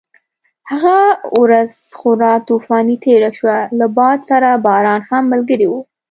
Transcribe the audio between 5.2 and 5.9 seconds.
ملګری و.